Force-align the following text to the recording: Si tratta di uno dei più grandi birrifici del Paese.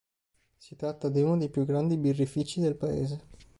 Si 0.57 0.75
tratta 0.75 1.09
di 1.09 1.21
uno 1.21 1.37
dei 1.37 1.51
più 1.51 1.63
grandi 1.63 1.95
birrifici 1.95 2.59
del 2.59 2.75
Paese. 2.75 3.21